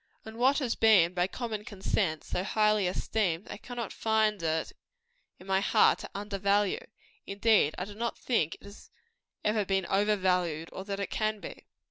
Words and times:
And 0.25 0.39
what 0.39 0.57
has 0.57 0.73
been, 0.73 1.13
by 1.13 1.27
common 1.27 1.63
consent, 1.63 2.23
so 2.23 2.43
highly 2.43 2.87
esteemed, 2.87 3.45
I 3.51 3.57
cannot 3.57 3.93
find 3.93 4.41
it 4.41 4.73
in 5.39 5.45
my 5.45 5.59
heart 5.59 5.99
to 5.99 6.09
under 6.15 6.39
value. 6.39 6.79
Indeed, 7.27 7.75
I 7.77 7.85
do 7.85 7.93
not 7.93 8.17
think 8.17 8.55
it 8.55 8.63
has 8.63 8.89
ever 9.45 9.63
been 9.63 9.85
over 9.85 10.15
valued, 10.15 10.69
or 10.73 10.83
that 10.85 10.99
it 10.99 11.11
can 11.11 11.39
be. 11.39 11.67